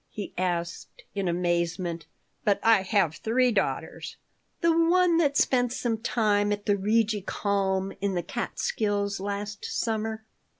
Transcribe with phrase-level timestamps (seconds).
[0.09, 2.07] he asked, in amazement.
[2.43, 4.15] "But I have three daughters."
[4.61, 10.23] "The one that spent some time at the Rigi Kulm in the Catskills last summer."